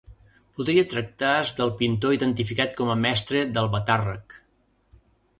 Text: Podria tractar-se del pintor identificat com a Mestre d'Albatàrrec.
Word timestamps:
Podria 0.59 0.83
tractar-se 0.93 1.53
del 1.59 1.73
pintor 1.81 2.15
identificat 2.15 2.73
com 2.79 2.89
a 2.93 2.95
Mestre 3.01 3.43
d'Albatàrrec. 3.59 4.37